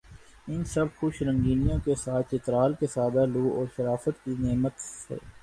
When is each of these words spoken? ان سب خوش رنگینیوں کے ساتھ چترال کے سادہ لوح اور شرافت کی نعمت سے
ان 0.47 0.63
سب 0.65 0.87
خوش 0.95 1.21
رنگینیوں 1.21 1.77
کے 1.85 1.95
ساتھ 1.95 2.31
چترال 2.31 2.73
کے 2.79 2.87
سادہ 2.87 3.25
لوح 3.25 3.51
اور 3.51 3.67
شرافت 3.77 4.23
کی 4.25 4.35
نعمت 4.39 4.79
سے 4.81 5.17